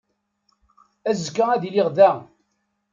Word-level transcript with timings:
Azekka 1.09 1.43
ad 1.53 1.63
iliɣ 1.67 1.87
da. 1.97 2.11